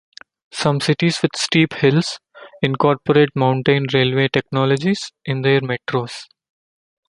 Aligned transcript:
Some 0.51 0.79
cities 0.81 1.21
with 1.21 1.33
steep 1.35 1.73
hills 1.73 2.17
incorporate 2.63 3.29
mountain 3.35 3.85
railway 3.93 4.29
technologies 4.29 5.11
in 5.25 5.43
their 5.43 5.61
metros. 5.61 6.23